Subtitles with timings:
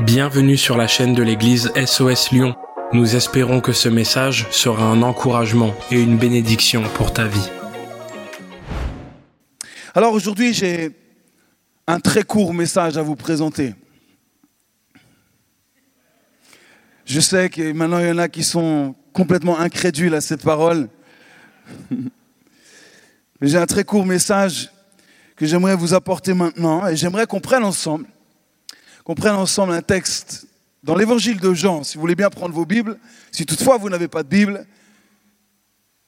[0.00, 2.54] Bienvenue sur la chaîne de l'église SOS Lyon.
[2.92, 7.50] Nous espérons que ce message sera un encouragement et une bénédiction pour ta vie.
[9.96, 10.92] Alors aujourd'hui, j'ai
[11.88, 13.74] un très court message à vous présenter.
[17.04, 20.88] Je sais que maintenant, il y en a qui sont complètement incrédules à cette parole.
[21.90, 24.70] Mais j'ai un très court message
[25.34, 28.06] que j'aimerais vous apporter maintenant et j'aimerais qu'on prenne ensemble
[29.08, 30.46] qu'on prenne ensemble un texte
[30.82, 31.82] dans l'évangile de Jean.
[31.82, 32.98] Si vous voulez bien prendre vos Bibles,
[33.32, 34.66] si toutefois vous n'avez pas de Bible,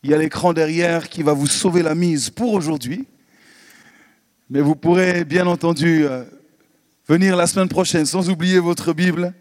[0.02, 3.06] il y a l'écran derrière qui va vous sauver la mise pour aujourd'hui.
[4.50, 6.24] Mais vous pourrez bien entendu euh,
[7.08, 9.32] venir la semaine prochaine sans oublier votre Bible.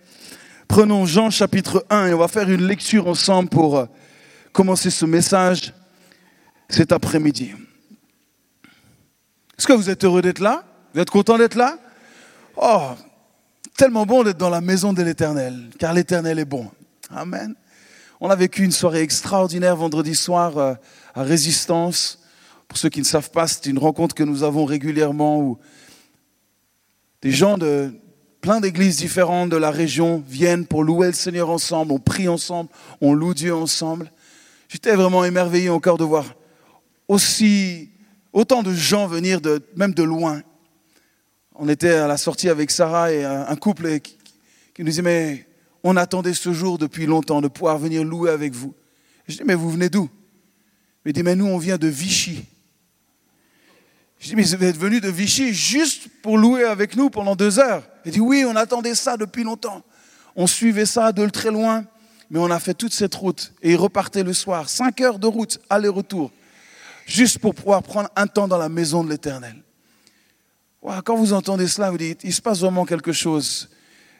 [0.70, 3.88] Prenons Jean chapitre 1 et on va faire une lecture ensemble pour euh,
[4.54, 5.74] commencer ce message
[6.70, 7.52] cet après-midi.
[9.58, 10.64] Est-ce que vous êtes heureux d'être là?
[10.94, 11.78] Vous êtes content d'être là?
[12.56, 12.92] Oh,
[13.80, 16.70] tellement bon d'être dans la maison de l'Éternel, car l'Éternel est bon.
[17.10, 17.56] Amen.
[18.20, 20.74] On a vécu une soirée extraordinaire vendredi soir euh,
[21.16, 22.20] à Résistance.
[22.68, 25.58] Pour ceux qui ne savent pas, c'est une rencontre que nous avons régulièrement où
[27.22, 27.94] des gens de
[28.42, 32.70] plein d'églises différentes de la région viennent pour louer le Seigneur ensemble, on prie ensemble,
[33.00, 34.12] on loue Dieu ensemble.
[34.68, 36.26] J'étais vraiment émerveillé encore de voir
[37.08, 37.92] aussi
[38.34, 40.42] autant de gens venir de, même de loin
[41.60, 44.18] on était à la sortie avec Sarah et un couple qui,
[44.80, 45.46] nous disait, mais
[45.84, 48.74] on attendait ce jour depuis longtemps de pouvoir venir louer avec vous.
[49.28, 50.10] Je dis, mais vous venez d'où?
[51.06, 52.46] Il dit, mais nous, on vient de Vichy.
[54.20, 57.60] Je dis, mais vous êtes venu de Vichy juste pour louer avec nous pendant deux
[57.60, 59.84] heures Il dit, oui, on attendait ça depuis longtemps.
[60.38, 61.86] On suivait ça de très loin,
[62.30, 63.54] mais on a fait toute cette route.
[63.62, 66.32] Et il repartait le soir, cinq heures de route, aller-retour,
[67.06, 69.62] juste pour pouvoir prendre un temps dans la maison de l'Éternel
[70.82, 73.70] quand vous entendez cela, vous dites, il se passe vraiment quelque chose.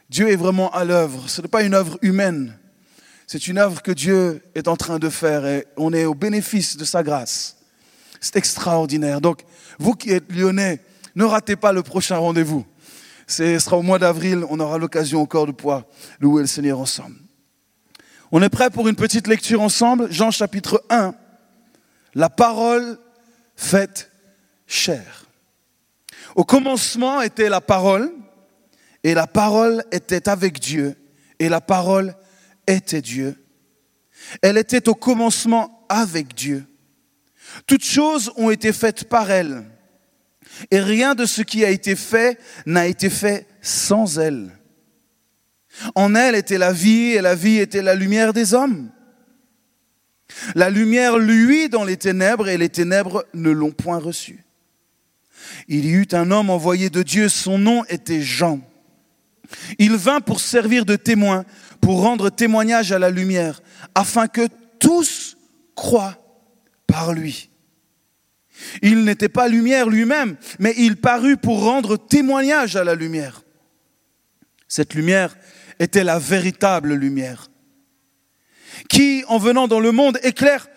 [0.08, 1.28] Dieu est vraiment à l'œuvre.
[1.28, 2.58] Ce n'est pas une œuvre humaine.
[3.26, 6.76] C'est une œuvre que Dieu est en train de faire et on est au bénéfice
[6.76, 7.58] de sa grâce.
[8.20, 9.20] C'est extraordinaire.
[9.20, 9.42] Donc,
[9.78, 10.80] vous qui êtes lyonnais,
[11.14, 12.66] ne ratez pas le prochain rendez-vous.
[13.26, 15.84] Ce sera au mois d'avril, on aura l'occasion encore de pouvoir
[16.18, 17.16] louer le Seigneur ensemble.
[18.32, 20.10] On est prêt pour une petite lecture ensemble?
[20.12, 21.14] Jean chapitre 1.
[22.14, 22.98] La parole
[23.54, 24.10] faite
[24.66, 25.19] chair.
[26.34, 28.12] Au commencement était la parole,
[29.02, 30.96] et la parole était avec Dieu,
[31.38, 32.14] et la parole
[32.66, 33.36] était Dieu.
[34.42, 36.64] Elle était au commencement avec Dieu.
[37.66, 39.64] Toutes choses ont été faites par elle,
[40.70, 44.50] et rien de ce qui a été fait n'a été fait sans elle.
[45.94, 48.90] En elle était la vie, et la vie était la lumière des hommes.
[50.54, 54.44] La lumière lui dans les ténèbres, et les ténèbres ne l'ont point reçue
[55.68, 58.60] il y eut un homme envoyé de Dieu, son nom était Jean.
[59.78, 61.44] Il vint pour servir de témoin,
[61.80, 63.62] pour rendre témoignage à la lumière,
[63.94, 64.48] afin que
[64.78, 65.36] tous
[65.74, 66.18] croient
[66.86, 67.50] par lui.
[68.82, 73.42] Il n'était pas lumière lui-même, mais il parut pour rendre témoignage à la lumière.
[74.68, 75.36] Cette lumière
[75.78, 77.50] était la véritable lumière,
[78.88, 80.68] qui, en venant dans le monde, éclaire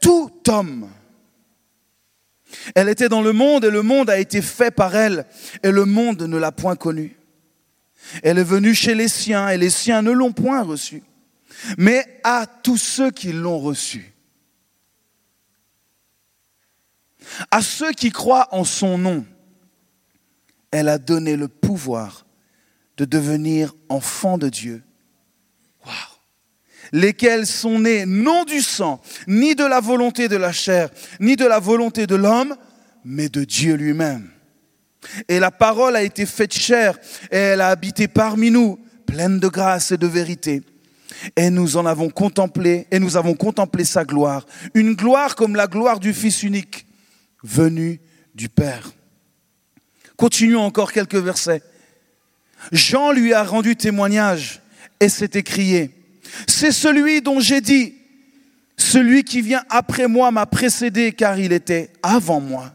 [0.00, 0.90] tout homme.
[2.74, 5.26] Elle était dans le monde et le monde a été fait par elle
[5.62, 7.16] et le monde ne l'a point connue.
[8.22, 11.02] Elle est venue chez les siens et les siens ne l'ont point reçue.
[11.76, 14.14] Mais à tous ceux qui l'ont reçue,
[17.50, 19.26] à ceux qui croient en son nom,
[20.70, 22.26] elle a donné le pouvoir
[22.96, 24.82] de devenir enfants de Dieu
[26.92, 30.90] lesquels sont nés non du sang, ni de la volonté de la chair,
[31.20, 32.56] ni de la volonté de l'homme,
[33.04, 34.30] mais de Dieu lui-même.
[35.28, 36.98] Et la parole a été faite chair,
[37.30, 40.62] et elle a habité parmi nous, pleine de grâce et de vérité.
[41.36, 45.66] Et nous en avons contemplé, et nous avons contemplé sa gloire, une gloire comme la
[45.66, 46.86] gloire du Fils unique,
[47.42, 48.00] venu
[48.34, 48.92] du Père.
[50.16, 51.62] Continuons encore quelques versets.
[52.72, 54.60] Jean lui a rendu témoignage
[55.00, 55.94] et s'est écrié,
[56.46, 57.94] c'est celui dont j'ai dit,
[58.76, 62.72] celui qui vient après moi m'a précédé car il était avant moi.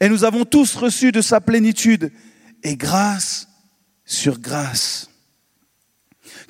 [0.00, 2.12] Et nous avons tous reçu de sa plénitude
[2.62, 3.48] et grâce
[4.04, 5.10] sur grâce.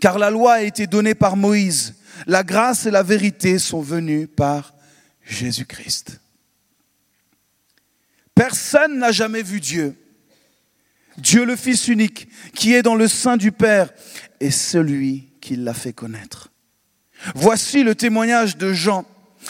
[0.01, 1.95] Car la loi a été donnée par Moïse,
[2.27, 4.75] la grâce et la vérité sont venues par
[5.25, 6.21] Jésus-Christ.
[8.35, 9.97] Personne n'a jamais vu Dieu.
[11.17, 13.91] Dieu le Fils unique, qui est dans le sein du Père,
[14.41, 16.51] est celui qui l'a fait connaître.
[17.35, 19.05] Voici le témoignage de Jean.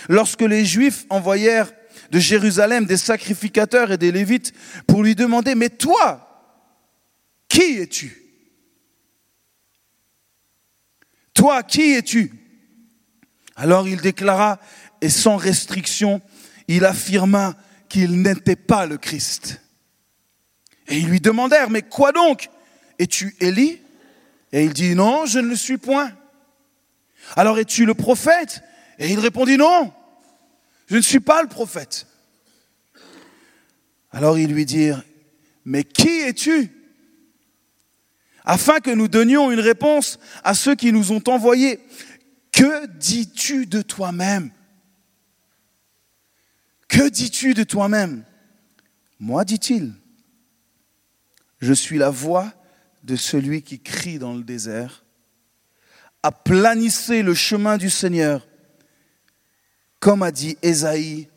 [0.09, 1.73] Lorsque les Juifs envoyèrent
[2.11, 4.53] de Jérusalem des sacrificateurs et des Lévites
[4.89, 6.51] pour lui demander, mais toi,
[7.49, 8.21] qui es-tu
[11.33, 12.33] toi, qui es-tu?
[13.57, 14.61] Alors il déclara,
[15.01, 16.23] et sans restriction,
[16.69, 17.57] il affirma
[17.89, 19.61] qu'il n'était pas le Christ.
[20.87, 22.49] Et ils lui demandèrent, mais quoi donc?
[23.01, 23.81] Es-tu Élie?
[24.55, 26.17] Et il dit, non, je ne le suis point.
[27.35, 28.63] Alors es-tu le prophète?
[29.01, 29.93] Et il répondit, non,
[30.87, 32.07] je ne suis pas le prophète.
[34.13, 35.03] Alors ils lui dirent,
[35.65, 36.71] mais qui es-tu?
[38.45, 41.81] Afin que nous donnions une réponse à ceux qui nous ont envoyés.
[42.53, 44.53] Que dis-tu de toi-même?
[46.87, 48.23] Que dis-tu de toi-même?
[49.19, 49.95] Moi, dit-il,
[51.61, 52.53] je suis la voix
[53.05, 55.05] de celui qui crie dans le désert.
[56.23, 58.49] Aplanissez le chemin du Seigneur,
[60.01, 61.29] comme a dit Ésaïe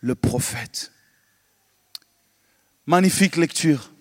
[0.00, 0.92] le prophète.
[2.86, 3.92] Magnifique lecture.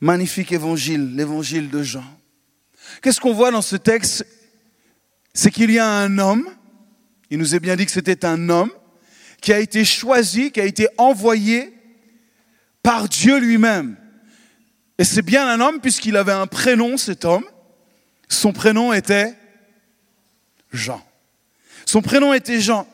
[0.00, 2.04] Magnifique évangile, l'évangile de Jean.
[3.02, 4.26] Qu'est-ce qu'on voit dans ce texte?
[5.34, 6.48] C'est qu'il y a un homme,
[7.30, 8.70] il nous est bien dit que c'était un homme,
[9.40, 11.72] qui a été choisi, qui a été envoyé
[12.82, 13.96] par Dieu lui-même.
[15.02, 17.44] Et c'est bien un homme puisqu'il avait un prénom, cet homme.
[18.28, 19.36] Son prénom était
[20.72, 21.04] Jean.
[21.84, 22.86] Son prénom était Jean.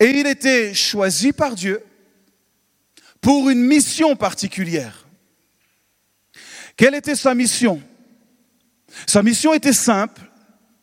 [0.00, 1.80] Et il était choisi par Dieu
[3.20, 5.06] pour une mission particulière.
[6.76, 7.80] Quelle était sa mission?
[9.06, 10.22] Sa mission était simple,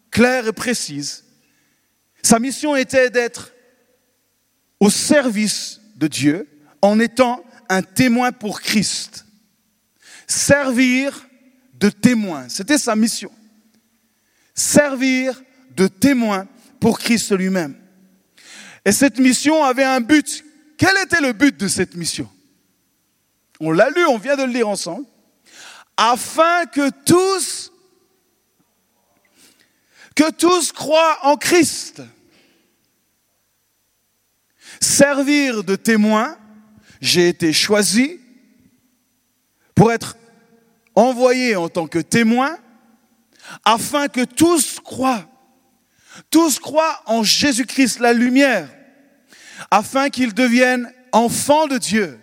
[0.10, 1.26] claire et précise.
[2.24, 3.52] Sa mission était d'être
[4.80, 6.48] au service de Dieu
[6.82, 9.26] en étant un témoin pour Christ.
[10.30, 11.28] Servir
[11.74, 13.32] de témoin, c'était sa mission.
[14.54, 15.42] Servir
[15.76, 16.48] de témoin
[16.80, 17.76] pour Christ lui-même.
[18.86, 20.46] Et cette mission avait un but
[20.80, 22.32] quel était le but de cette mission?
[23.60, 25.06] On l'a lu, on vient de le lire ensemble.
[25.98, 27.74] Afin que tous,
[30.16, 32.02] que tous croient en Christ.
[34.80, 36.38] Servir de témoin,
[37.02, 38.19] j'ai été choisi
[39.80, 40.18] pour être
[40.94, 42.58] envoyé en tant que témoin
[43.64, 45.26] afin que tous croient.
[46.30, 48.68] Tous croient en Jésus-Christ, la lumière
[49.72, 52.20] afin qu'ils deviennent enfants de Dieu,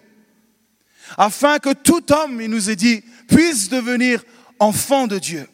[1.16, 4.22] afin que tout homme, il nous est dit, puisse devenir
[4.58, 5.48] enfant de Dieu.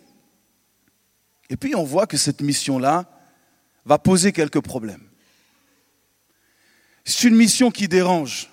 [1.51, 3.05] Et puis on voit que cette mission-là
[3.85, 5.07] va poser quelques problèmes.
[7.05, 8.51] C'est une mission qui dérange.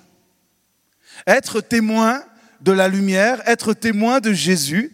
[1.26, 2.24] Être témoin
[2.62, 4.94] de la lumière, être témoin de Jésus,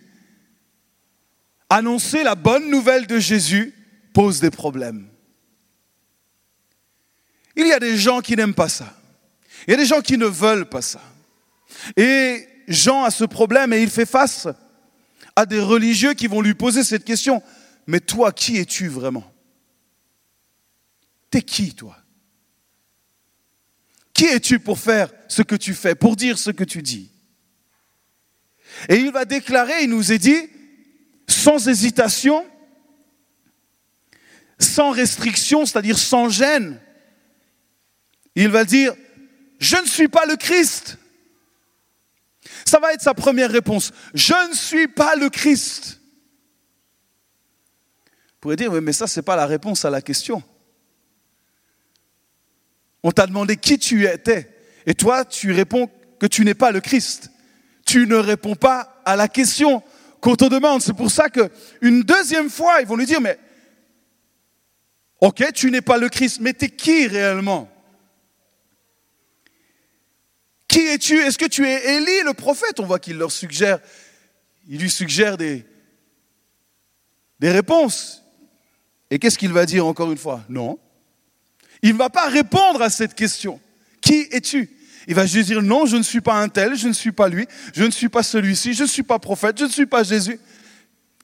[1.69, 3.73] annoncer la bonne nouvelle de Jésus
[4.13, 5.07] pose des problèmes.
[7.55, 8.95] Il y a des gens qui n'aiment pas ça.
[9.67, 11.01] Il y a des gens qui ne veulent pas ça.
[11.97, 14.47] Et Jean a ce problème et il fait face
[15.35, 17.41] à des religieux qui vont lui poser cette question.
[17.87, 19.31] Mais toi, qui es-tu vraiment?
[21.29, 21.97] T'es qui, toi?
[24.13, 27.11] Qui es-tu pour faire ce que tu fais, pour dire ce que tu dis?
[28.89, 30.49] Et il va déclarer, il nous est dit,
[31.27, 32.45] sans hésitation,
[34.59, 36.79] sans restriction, c'est-à-dire sans gêne,
[38.35, 38.93] il va dire,
[39.59, 40.97] je ne suis pas le Christ.
[42.65, 43.91] Ça va être sa première réponse.
[44.13, 46.01] Je ne suis pas le Christ.
[48.05, 50.43] Vous pourrait dire, mais ça, ce n'est pas la réponse à la question.
[53.01, 54.51] On t'a demandé qui tu étais.
[54.85, 55.89] Et toi, tu réponds
[56.19, 57.31] que tu n'es pas le Christ.
[57.85, 59.83] Tu ne réponds pas à la question
[60.19, 60.81] qu'on te demande.
[60.81, 63.39] C'est pour ça qu'une deuxième fois, ils vont lui dire, mais
[65.21, 67.71] ok, tu n'es pas le Christ, mais tu es qui réellement?
[70.67, 71.19] Qui es-tu?
[71.19, 72.79] Est-ce que tu es Élie, le prophète?
[72.79, 73.79] On voit qu'il leur suggère,
[74.67, 75.63] il lui suggère des,
[77.39, 78.23] des réponses.
[79.11, 80.43] Et qu'est-ce qu'il va dire encore une fois?
[80.49, 80.79] Non.
[81.83, 83.61] Il ne va pas répondre à cette question.
[84.01, 84.75] Qui es-tu?
[85.07, 87.29] Il va juste dire non, je ne suis pas un tel, je ne suis pas
[87.29, 90.03] lui, je ne suis pas celui-ci, je ne suis pas prophète, je ne suis pas
[90.03, 90.39] Jésus.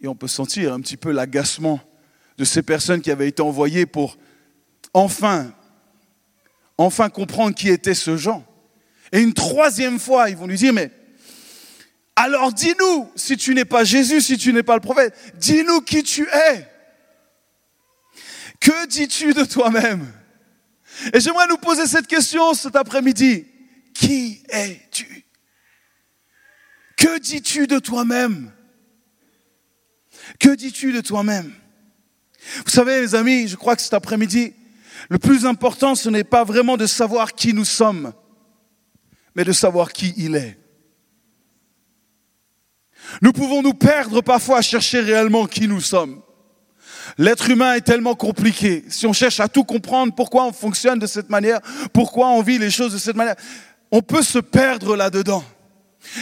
[0.02, 1.80] Et on peut sentir un petit peu l'agacement
[2.38, 4.18] de ces personnes qui avaient été envoyées pour
[4.94, 5.52] enfin,
[6.78, 8.46] enfin comprendre qui était ce Jean.
[9.12, 10.92] Et une troisième fois, ils vont lui dire, mais
[12.16, 16.04] alors dis-nous, si tu n'es pas Jésus, si tu n'es pas le prophète, dis-nous qui
[16.04, 16.68] tu es.
[18.60, 20.12] Que dis-tu de toi-même?
[21.14, 23.50] Et j'aimerais nous poser cette question cet après-midi.
[23.93, 25.25] Qui es-tu?
[26.98, 28.51] Que dis-tu de toi-même?
[30.39, 31.53] Que dis-tu de toi-même?
[32.65, 34.53] Vous savez, les amis, je crois que cet après-midi,
[35.10, 38.13] le plus important, ce n'est pas vraiment de savoir qui nous sommes,
[39.36, 40.57] mais de savoir qui il est.
[43.21, 46.21] Nous pouvons nous perdre parfois à chercher réellement qui nous sommes.
[47.17, 48.86] L'être humain est tellement compliqué.
[48.88, 51.60] Si on cherche à tout comprendre, pourquoi on fonctionne de cette manière,
[51.93, 53.36] pourquoi on vit les choses de cette manière,
[53.91, 55.43] on peut se perdre là-dedans.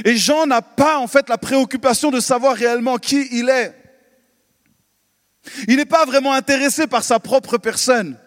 [0.04, 3.76] Et Jean n'a pas en fait la préoccupation de savoir réellement qui il est.
[5.68, 8.18] Il n'est pas vraiment intéressé par sa propre personne.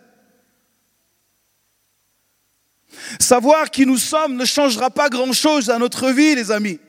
[3.21, 6.81] Savoir qui nous sommes ne changera pas grand-chose à notre vie, les amis.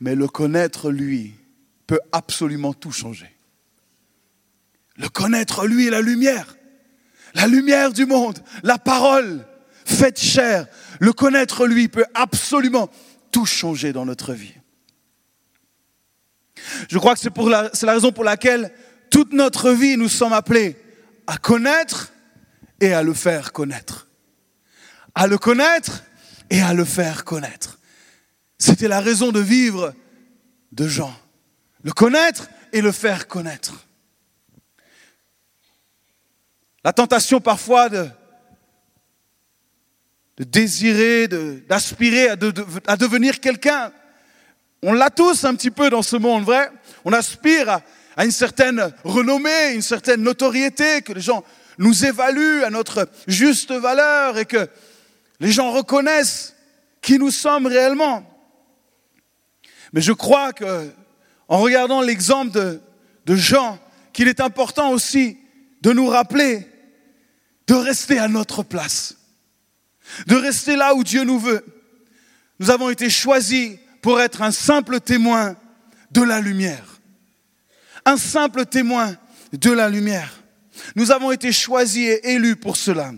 [0.00, 1.34] Mais le connaître, lui,
[1.86, 3.30] peut absolument tout changer.
[4.96, 6.56] Le connaître, lui, est la lumière.
[7.34, 9.44] La lumière du monde, la parole
[9.84, 10.66] faite chair.
[11.00, 12.90] Le connaître, lui, peut absolument
[13.30, 14.54] tout changer dans notre vie.
[16.88, 18.72] Je crois que c'est, la, c'est la raison pour laquelle
[19.10, 20.76] toute notre vie, nous sommes appelés
[21.26, 22.12] à connaître
[22.80, 24.08] et à le faire connaître.
[25.14, 26.04] À le connaître
[26.50, 27.78] et à le faire connaître.
[28.58, 29.94] C'était la raison de vivre
[30.72, 31.14] de Jean.
[31.82, 33.86] Le connaître et le faire connaître.
[36.82, 38.08] La tentation parfois de,
[40.36, 41.28] de désirer,
[41.68, 43.92] d'aspirer à, devenir quelqu'un.
[44.82, 46.70] On l'a tous un petit peu dans ce monde, vrai?
[47.04, 47.82] On aspire à,
[48.16, 51.44] à une certaine renommée, une certaine notoriété, que les gens
[51.78, 54.68] nous évaluent à notre juste valeur et que
[55.40, 56.54] les gens reconnaissent
[57.00, 58.24] qui nous sommes réellement.
[59.92, 60.90] Mais je crois que,
[61.48, 62.80] en regardant l'exemple de,
[63.26, 63.78] de Jean,
[64.12, 65.38] qu'il est important aussi
[65.82, 66.66] de nous rappeler
[67.66, 69.16] de rester à notre place,
[70.26, 71.64] de rester là où Dieu nous veut.
[72.58, 75.56] Nous avons été choisis pour être un simple témoin
[76.10, 76.94] de la lumière
[78.04, 79.16] un simple témoin
[79.52, 80.42] de la lumière.
[80.96, 83.12] Nous avons été choisis et élus pour cela.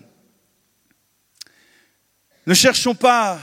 [2.46, 3.38] Ne cherchons pas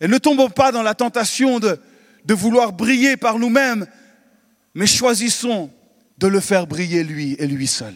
[0.00, 1.78] et ne tombons pas dans la tentation de,
[2.24, 3.86] de vouloir briller par nous-mêmes,
[4.74, 5.70] mais choisissons
[6.16, 7.94] de le faire briller lui et lui seul.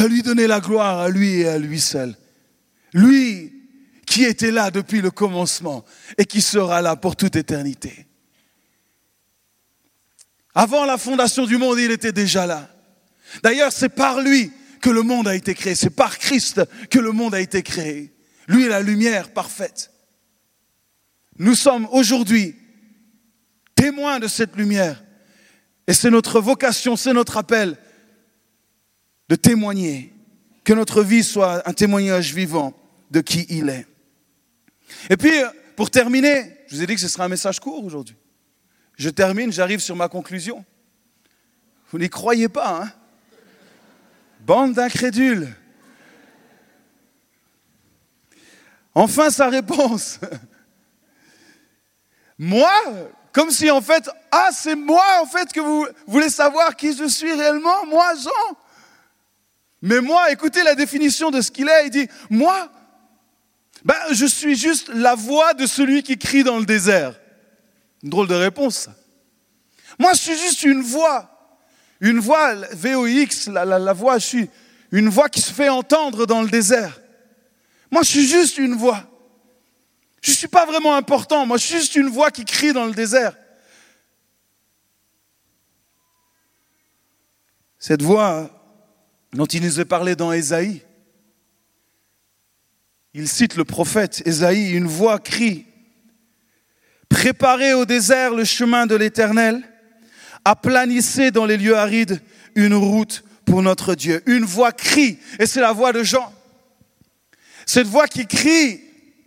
[0.00, 2.16] De lui donner la gloire à lui et à lui seul.
[2.94, 3.52] Lui
[4.06, 5.84] qui était là depuis le commencement
[6.16, 8.06] et qui sera là pour toute éternité.
[10.54, 12.70] Avant la fondation du monde, il était déjà là.
[13.42, 15.74] D'ailleurs, c'est par lui que le monde a été créé.
[15.74, 18.14] C'est par Christ que le monde a été créé.
[18.48, 19.90] Lui est la lumière parfaite.
[21.38, 22.56] Nous sommes aujourd'hui
[23.74, 25.04] témoins de cette lumière.
[25.86, 27.76] Et c'est notre vocation, c'est notre appel
[29.30, 30.12] de témoigner,
[30.64, 32.74] que notre vie soit un témoignage vivant
[33.12, 33.86] de qui il est.
[35.08, 35.30] Et puis,
[35.76, 38.16] pour terminer, je vous ai dit que ce sera un message court aujourd'hui.
[38.96, 40.64] Je termine, j'arrive sur ma conclusion.
[41.92, 42.92] Vous n'y croyez pas, hein?
[44.40, 45.54] Bande d'incrédules.
[48.94, 50.18] Enfin sa réponse.
[52.38, 52.72] Moi,
[53.32, 57.06] comme si en fait, ah c'est moi en fait que vous voulez savoir qui je
[57.06, 58.56] suis réellement, moi Jean?
[59.82, 62.70] Mais moi, écoutez la définition de ce qu'il est, il dit, moi,
[63.84, 67.18] ben, je suis juste la voix de celui qui crie dans le désert.
[68.02, 68.88] Une drôle de réponse.
[69.98, 71.26] Moi, je suis juste une voix.
[72.00, 74.50] Une voix, VOX, la, la voix, je suis
[74.92, 77.00] une voix qui se fait entendre dans le désert.
[77.90, 79.02] Moi, je suis juste une voix.
[80.22, 81.46] Je ne suis pas vraiment important.
[81.46, 83.34] Moi, je suis juste une voix qui crie dans le désert.
[87.78, 88.59] Cette voix
[89.32, 90.82] dont il nous est parlé dans Ésaïe,
[93.14, 95.66] il cite le prophète Ésaïe, une voix crie
[97.10, 99.60] Préparez au désert le chemin de l'Éternel,
[100.44, 102.22] aplanissez dans les lieux arides
[102.54, 104.22] une route pour notre Dieu.
[104.26, 106.32] Une voix crie, et c'est la voix de Jean.
[107.66, 108.80] Cette voix qui crie,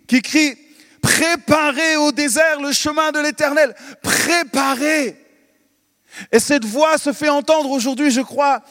[0.08, 0.56] qui crie,
[1.02, 5.18] préparez au désert le chemin de l'Éternel, préparez.
[6.32, 8.64] Et cette voix se fait entendre aujourd'hui, je crois,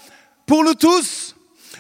[0.53, 1.35] pour nous tous.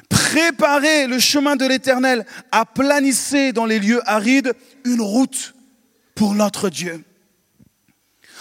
[0.09, 4.55] Préparez le chemin de l'Éternel, aplanissez dans les lieux arides
[4.87, 5.53] une route
[6.15, 7.05] pour notre Dieu.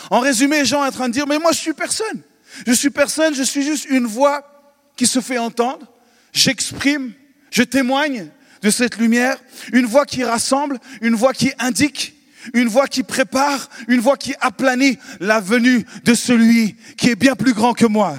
[0.10, 2.22] En résumé, Jean est en train de dire, mais moi je suis personne.
[2.66, 5.86] Je suis personne, je suis juste une voix qui se fait entendre.
[6.32, 7.12] J'exprime,
[7.52, 8.30] je témoigne
[8.62, 9.36] de cette lumière,
[9.74, 12.16] une voix qui rassemble, une voix qui indique,
[12.54, 17.36] une voix qui prépare, une voix qui aplanit la venue de celui qui est bien
[17.36, 18.16] plus grand que moi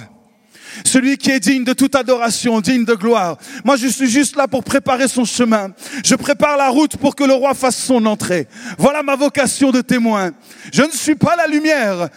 [0.85, 3.37] celui qui est digne de toute adoration, digne de gloire.
[3.63, 5.73] Moi, je suis juste là pour préparer son chemin.
[6.03, 8.47] Je prépare la route pour que le roi fasse son entrée.
[8.77, 10.31] Voilà ma vocation de témoin.
[10.71, 12.09] Je ne suis pas la lumière.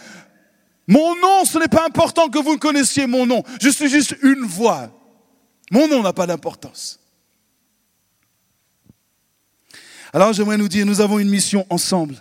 [0.87, 3.43] Mon nom, ce n'est pas important que vous connaissiez mon nom.
[3.61, 4.89] Je suis juste une voix.
[5.71, 6.99] Mon nom n'a pas d'importance.
[10.13, 12.15] Alors j'aimerais nous dire, nous avons une mission ensemble,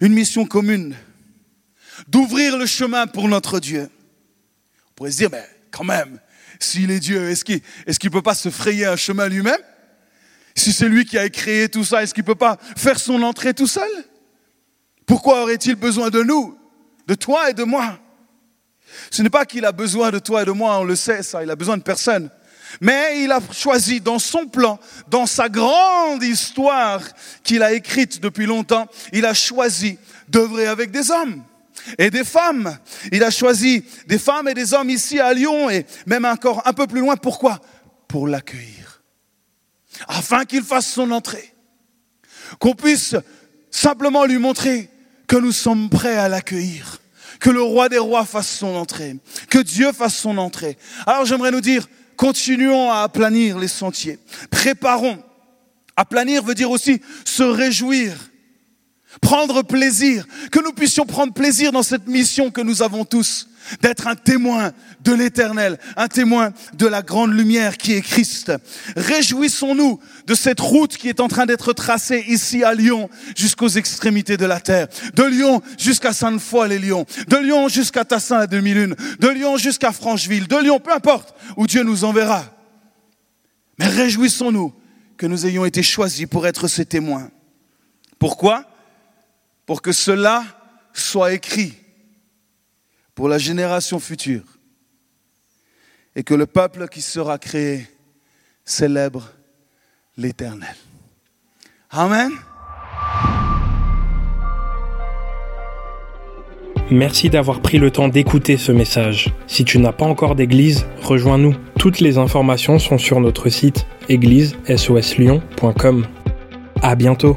[0.00, 0.96] une mission commune,
[2.08, 3.90] d'ouvrir le chemin pour notre Dieu.
[4.96, 6.18] Pourrait se dire, mais quand même,
[6.58, 9.60] s'il est Dieu, est-ce qu'il est peut pas se frayer un chemin lui-même?
[10.54, 13.52] Si c'est lui qui a créé tout ça, est-ce qu'il peut pas faire son entrée
[13.52, 13.90] tout seul?
[15.04, 16.58] Pourquoi aurait-il besoin de nous,
[17.06, 17.98] de toi et de moi?
[19.10, 21.42] Ce n'est pas qu'il a besoin de toi et de moi, on le sait ça,
[21.42, 22.30] il a besoin de personne.
[22.80, 27.02] Mais il a choisi dans son plan, dans sa grande histoire
[27.44, 29.98] qu'il a écrite depuis longtemps, il a choisi
[30.28, 31.44] d'œuvrer avec des hommes
[31.98, 32.78] et des femmes.
[33.12, 36.72] Il a choisi des femmes et des hommes ici à Lyon et même encore un
[36.72, 37.16] peu plus loin.
[37.16, 37.60] Pourquoi?
[38.08, 39.02] Pour l'accueillir.
[40.08, 41.54] Afin qu'il fasse son entrée.
[42.58, 43.16] Qu'on puisse
[43.70, 44.90] simplement lui montrer
[45.26, 47.00] que nous sommes prêts à l'accueillir.
[47.40, 49.16] Que le roi des rois fasse son entrée.
[49.50, 50.78] Que Dieu fasse son entrée.
[51.06, 54.18] Alors j'aimerais nous dire, continuons à aplanir les sentiers.
[54.50, 55.22] Préparons.
[55.96, 58.14] Aplanir veut dire aussi se réjouir
[59.20, 63.48] prendre plaisir, que nous puissions prendre plaisir dans cette mission que nous avons tous,
[63.82, 68.52] d'être un témoin de l'éternel, un témoin de la grande lumière qui est Christ.
[68.96, 74.36] Réjouissons-nous de cette route qui est en train d'être tracée ici à Lyon jusqu'aux extrémités
[74.36, 74.88] de la terre.
[75.14, 77.06] De Lyon jusqu'à Sainte-Foy-les-Lyons.
[77.28, 78.94] De Lyon jusqu'à Tassin la demi-lune.
[79.20, 80.46] De Lyon jusqu'à Francheville.
[80.46, 82.44] De Lyon, peu importe où Dieu nous enverra.
[83.78, 84.72] Mais réjouissons-nous
[85.16, 87.30] que nous ayons été choisis pour être ces témoins.
[88.18, 88.64] Pourquoi?
[89.66, 90.44] Pour que cela
[90.92, 91.74] soit écrit
[93.14, 94.44] pour la génération future
[96.14, 97.86] et que le peuple qui sera créé
[98.64, 99.30] célèbre
[100.16, 100.74] l'Éternel.
[101.90, 102.30] Amen.
[106.90, 109.34] Merci d'avoir pris le temps d'écouter ce message.
[109.48, 111.56] Si tu n'as pas encore d'église, rejoins-nous.
[111.78, 116.06] Toutes les informations sont sur notre site église-lyon.com.
[116.82, 117.36] À bientôt.